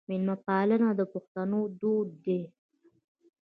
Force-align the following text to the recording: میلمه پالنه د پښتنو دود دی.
میلمه 0.09 0.35
پالنه 0.45 0.89
د 0.99 1.01
پښتنو 1.13 1.59
دود 1.79 2.09
دی. 2.25 2.41